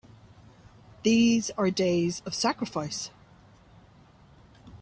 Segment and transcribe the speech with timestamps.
[1.03, 3.11] These are days of sacrifice!